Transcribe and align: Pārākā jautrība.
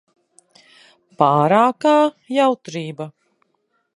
Pārākā 1.19 1.93
jautrība. 2.39 3.11